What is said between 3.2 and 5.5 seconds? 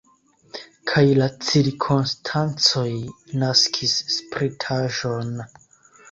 naskis spritaĵon.